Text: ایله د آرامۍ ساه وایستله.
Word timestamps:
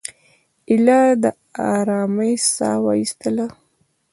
ایله 0.71 1.01
د 1.23 1.25
آرامۍ 1.73 2.33
ساه 2.55 2.77
وایستله. 2.85 3.45